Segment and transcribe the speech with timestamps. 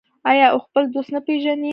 [0.29, 1.69] آیا او خپل دوست نه پیژني؟